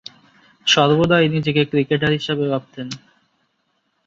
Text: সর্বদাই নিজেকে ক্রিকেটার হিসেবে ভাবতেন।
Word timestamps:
সর্বদাই 0.67 1.25
নিজেকে 1.29 1.61
ক্রিকেটার 1.65 2.11
হিসেবে 2.11 2.43
ভাবতেন। 2.47 2.87